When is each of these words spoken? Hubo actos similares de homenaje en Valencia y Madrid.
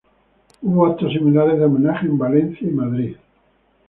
Hubo 0.63 0.87
actos 0.87 1.13
similares 1.13 1.59
de 1.59 1.65
homenaje 1.65 2.07
en 2.07 2.17
Valencia 2.17 2.67
y 2.67 2.71
Madrid. 2.71 3.17